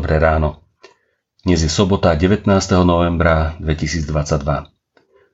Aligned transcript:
ráno. 0.00 0.64
Dnes 1.44 1.60
je 1.60 1.68
sobota 1.68 2.14
19. 2.16 2.48
novembra 2.86 3.58
2022. 3.60 4.72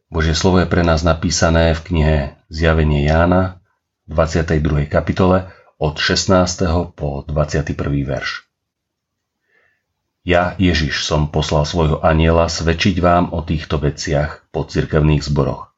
Božie 0.08 0.32
slovo 0.32 0.58
je 0.58 0.66
pre 0.66 0.80
nás 0.80 1.04
napísané 1.04 1.76
v 1.76 1.80
knihe 1.84 2.16
Zjavenie 2.48 3.04
Jána 3.04 3.60
v 4.08 4.16
22. 4.16 4.88
kapitole 4.88 5.52
od 5.76 6.00
16. 6.00 6.64
po 6.96 7.22
21. 7.28 7.76
verš. 8.08 8.48
Ja, 10.24 10.56
Ježiš, 10.56 11.04
som 11.04 11.28
poslal 11.28 11.68
svojho 11.68 12.00
aniela 12.00 12.48
svedčiť 12.48 12.98
vám 13.04 13.36
o 13.36 13.44
týchto 13.44 13.76
veciach 13.78 14.48
po 14.48 14.64
cirkevných 14.64 15.22
zboroch. 15.22 15.70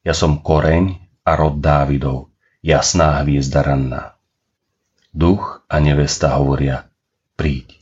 Ja 0.00 0.16
som 0.16 0.40
koreň 0.40 0.96
a 1.28 1.36
rod 1.36 1.60
Dávidov, 1.60 2.32
jasná 2.64 3.20
hviezda 3.20 3.62
ranná. 3.62 4.16
Duch 5.12 5.60
a 5.68 5.76
nevesta 5.76 6.40
hovoria, 6.40 6.88
príď. 7.36 7.81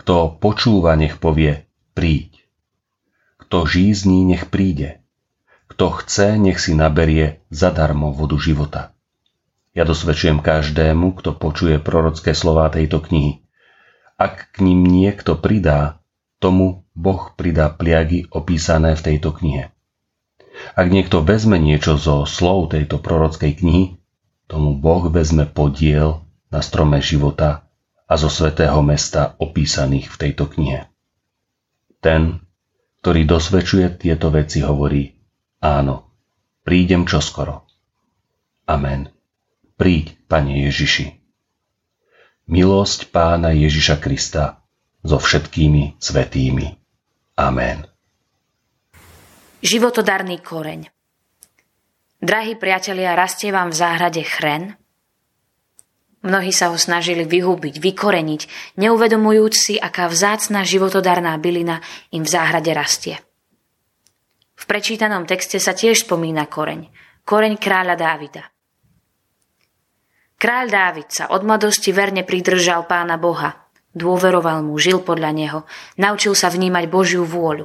Kto 0.00 0.40
počúva, 0.40 0.96
nech 0.96 1.20
povie, 1.20 1.68
príď. 1.92 2.40
Kto 3.36 3.68
žízní, 3.68 4.24
nech 4.24 4.48
príde. 4.48 5.04
Kto 5.68 5.92
chce, 6.00 6.40
nech 6.40 6.56
si 6.56 6.72
naberie 6.72 7.44
zadarmo 7.52 8.08
vodu 8.08 8.40
života. 8.40 8.96
Ja 9.76 9.84
dosvedčujem 9.84 10.40
každému, 10.40 11.20
kto 11.20 11.36
počuje 11.36 11.76
prorocké 11.76 12.32
slová 12.32 12.72
tejto 12.72 13.04
knihy. 13.04 13.44
Ak 14.16 14.56
k 14.56 14.64
ním 14.64 14.88
niekto 14.88 15.36
pridá, 15.36 16.00
tomu 16.40 16.88
Boh 16.96 17.36
pridá 17.36 17.68
pliagy 17.68 18.24
opísané 18.32 18.96
v 18.96 19.04
tejto 19.04 19.36
knihe. 19.36 19.68
Ak 20.72 20.88
niekto 20.88 21.20
vezme 21.20 21.60
niečo 21.60 22.00
zo 22.00 22.24
slov 22.24 22.72
tejto 22.72 22.96
prorockej 23.04 23.52
knihy, 23.60 24.00
tomu 24.48 24.80
Boh 24.80 25.12
vezme 25.12 25.44
podiel 25.44 26.24
na 26.48 26.64
strome 26.64 27.04
života 27.04 27.68
a 28.10 28.14
zo 28.18 28.26
svetého 28.26 28.82
mesta 28.82 29.38
opísaných 29.38 30.10
v 30.10 30.16
tejto 30.18 30.50
knihe. 30.50 30.90
Ten, 32.02 32.42
ktorý 33.00 33.22
dosvedčuje 33.22 33.86
tieto 34.02 34.34
veci, 34.34 34.66
hovorí 34.66 35.14
Áno, 35.62 36.10
prídem 36.66 37.06
čoskoro. 37.06 37.68
Amen. 38.66 39.12
Príď, 39.78 40.18
Pane 40.26 40.66
Ježiši. 40.66 41.06
Milosť 42.50 43.14
Pána 43.14 43.54
Ježiša 43.54 44.02
Krista 44.02 44.66
so 45.06 45.22
všetkými 45.22 46.02
svetými. 46.02 46.66
Amen. 47.38 47.86
Životodarný 49.62 50.42
koreň 50.42 50.90
Drahí 52.20 52.52
priatelia, 52.60 53.16
rastie 53.16 53.48
vám 53.48 53.72
v 53.72 53.80
záhrade 53.80 54.20
chren? 54.20 54.76
Mnohí 56.20 56.52
sa 56.52 56.68
ho 56.68 56.76
snažili 56.76 57.24
vyhubiť, 57.24 57.80
vykoreniť, 57.80 58.42
neuvedomujúc 58.76 59.54
si, 59.56 59.74
aká 59.80 60.04
vzácná 60.04 60.68
životodarná 60.68 61.32
bylina 61.40 61.80
im 62.12 62.28
v 62.28 62.32
záhrade 62.32 62.68
rastie. 62.76 63.16
V 64.52 64.64
prečítanom 64.68 65.24
texte 65.24 65.56
sa 65.56 65.72
tiež 65.72 66.04
spomína 66.04 66.44
koreň. 66.44 66.92
Koreň 67.24 67.56
kráľa 67.56 67.96
Dávida. 67.96 68.44
Kráľ 70.36 70.66
Dávid 70.68 71.08
sa 71.08 71.32
od 71.32 71.40
mladosti 71.40 71.88
verne 71.88 72.20
pridržal 72.20 72.84
pána 72.84 73.16
Boha. 73.16 73.56
Dôveroval 73.96 74.60
mu, 74.60 74.76
žil 74.76 75.00
podľa 75.00 75.32
neho, 75.32 75.58
naučil 75.96 76.36
sa 76.36 76.52
vnímať 76.52 76.84
Božiu 76.92 77.24
vôľu. 77.24 77.64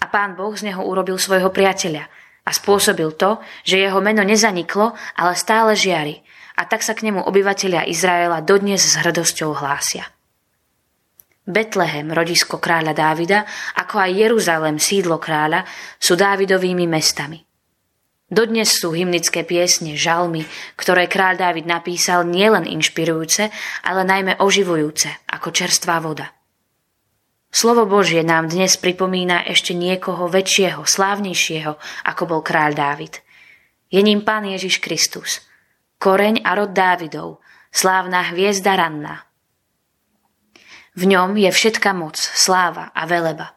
A 0.00 0.04
pán 0.04 0.36
Boh 0.36 0.52
z 0.52 0.68
neho 0.68 0.84
urobil 0.84 1.16
svojho 1.16 1.48
priateľa 1.48 2.04
a 2.44 2.50
spôsobil 2.52 3.08
to, 3.16 3.40
že 3.64 3.80
jeho 3.80 4.04
meno 4.04 4.20
nezaniklo, 4.20 4.92
ale 5.16 5.32
stále 5.32 5.72
žiari– 5.72 6.20
a 6.62 6.70
tak 6.70 6.86
sa 6.86 6.94
k 6.94 7.10
nemu 7.10 7.26
obyvatelia 7.26 7.82
Izraela 7.90 8.38
dodnes 8.38 8.78
s 8.78 8.94
hrdosťou 9.02 9.50
hlásia. 9.58 10.06
Betlehem, 11.42 12.14
rodisko 12.14 12.62
kráľa 12.62 12.94
Dávida, 12.94 13.42
ako 13.74 13.98
aj 13.98 14.10
Jeruzalem, 14.14 14.78
sídlo 14.78 15.18
kráľa, 15.18 15.66
sú 15.98 16.14
Dávidovými 16.14 16.86
mestami. 16.86 17.42
Dodnes 18.30 18.78
sú 18.78 18.94
hymnické 18.94 19.42
piesne, 19.42 19.98
žalmy, 19.98 20.46
ktoré 20.78 21.10
kráľ 21.10 21.42
Dávid 21.42 21.66
napísal 21.66 22.30
nielen 22.30 22.70
inšpirujúce, 22.70 23.50
ale 23.82 24.06
najmä 24.06 24.38
oživujúce, 24.38 25.10
ako 25.34 25.50
čerstvá 25.50 25.98
voda. 25.98 26.30
Slovo 27.50 27.90
Božie 27.90 28.22
nám 28.22 28.48
dnes 28.48 28.78
pripomína 28.78 29.44
ešte 29.50 29.74
niekoho 29.74 30.30
väčšieho, 30.30 30.86
slávnejšieho, 30.86 31.74
ako 32.06 32.22
bol 32.24 32.40
kráľ 32.40 32.70
Dávid. 32.78 33.18
Je 33.90 33.98
ním 33.98 34.22
Pán 34.22 34.46
Ježiš 34.46 34.78
Kristus– 34.78 35.42
koreň 36.02 36.42
a 36.42 36.58
rod 36.58 36.74
Dávidov, 36.74 37.38
slávna 37.70 38.34
hviezda 38.34 38.74
ranná. 38.74 39.22
V 40.98 41.06
ňom 41.06 41.38
je 41.38 41.46
všetka 41.46 41.94
moc, 41.94 42.18
sláva 42.18 42.90
a 42.90 43.06
veleba. 43.06 43.54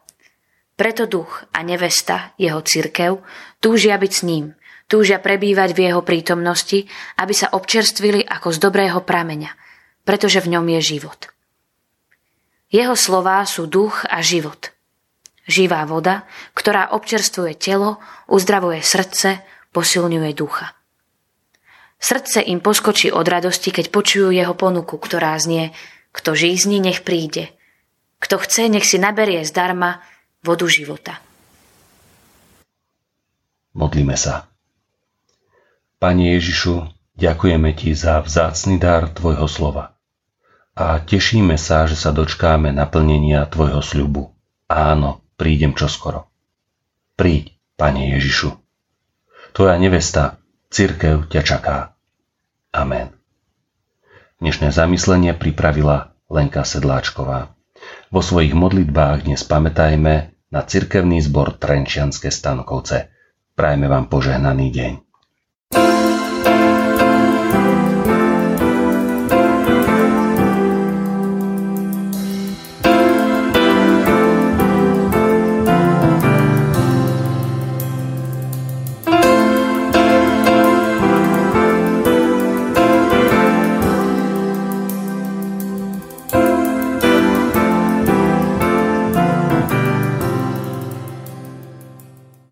Preto 0.78 1.10
duch 1.10 1.42
a 1.50 1.66
nevesta, 1.66 2.38
jeho 2.38 2.62
cirkev, 2.62 3.26
túžia 3.58 3.98
byť 3.98 4.12
s 4.14 4.22
ním, 4.22 4.54
túžia 4.86 5.18
prebývať 5.18 5.74
v 5.74 5.90
jeho 5.90 6.06
prítomnosti, 6.06 6.86
aby 7.18 7.34
sa 7.34 7.50
občerstvili 7.50 8.22
ako 8.22 8.54
z 8.54 8.58
dobrého 8.62 9.02
prameňa, 9.02 9.50
pretože 10.06 10.38
v 10.38 10.54
ňom 10.54 10.70
je 10.78 10.80
život. 10.94 11.26
Jeho 12.70 12.94
slová 12.94 13.42
sú 13.42 13.66
duch 13.66 14.06
a 14.06 14.22
život. 14.22 14.70
Živá 15.50 15.82
voda, 15.82 16.22
ktorá 16.54 16.94
občerstvuje 16.94 17.58
telo, 17.58 17.98
uzdravuje 18.30 18.86
srdce, 18.86 19.42
posilňuje 19.74 20.30
ducha. 20.30 20.75
Srdce 21.96 22.44
im 22.44 22.60
poskočí 22.60 23.08
od 23.08 23.24
radosti, 23.24 23.72
keď 23.72 23.88
počujú 23.88 24.28
jeho 24.28 24.52
ponuku, 24.52 25.00
ktorá 25.00 25.36
znie 25.40 25.72
Kto 26.16 26.32
žízni, 26.32 26.80
nech 26.80 27.04
príde. 27.04 27.52
Kto 28.24 28.40
chce, 28.40 28.72
nech 28.72 28.88
si 28.88 28.96
naberie 28.96 29.44
zdarma 29.44 30.00
vodu 30.40 30.64
života. 30.64 31.20
Modlíme 33.76 34.16
sa. 34.16 34.48
Pane 36.00 36.32
Ježišu, 36.40 36.88
ďakujeme 37.20 37.76
Ti 37.76 37.92
za 37.92 38.24
vzácny 38.24 38.80
dar 38.80 39.12
Tvojho 39.12 39.44
slova. 39.44 39.92
A 40.72 41.00
tešíme 41.04 41.60
sa, 41.60 41.84
že 41.84 41.96
sa 42.00 42.16
dočkáme 42.16 42.72
naplnenia 42.72 43.44
Tvojho 43.52 43.84
sľubu. 43.84 44.32
Áno, 44.72 45.20
prídem 45.36 45.76
čoskoro. 45.76 46.32
Príď, 47.20 47.52
Pane 47.76 48.16
Ježišu. 48.16 48.56
Tvoja 49.52 49.76
nevesta 49.76 50.40
Cirkev 50.66 51.30
ťa 51.30 51.42
čaká. 51.46 51.76
Amen. 52.74 53.14
Dnešné 54.42 54.74
zamyslenie 54.74 55.32
pripravila 55.38 56.18
Lenka 56.26 56.66
Sedláčková. 56.66 57.54
Vo 58.10 58.20
svojich 58.20 58.50
modlitbách 58.50 59.30
dnes 59.30 59.46
pamätajme 59.46 60.34
na 60.50 60.60
cirkevný 60.66 61.22
zbor 61.22 61.54
Trenčianske 61.54 62.34
Stankovce. 62.34 63.14
Prajme 63.54 63.86
vám 63.86 64.10
požehnaný 64.10 64.66
deň. 64.74 64.92